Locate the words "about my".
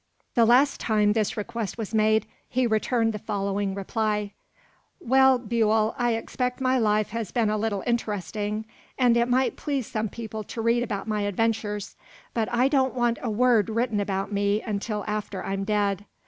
10.81-11.21